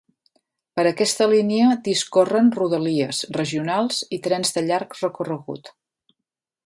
[0.77, 5.71] Per aquesta línia discorren rodalies, regionals i trens de llarg recorregut.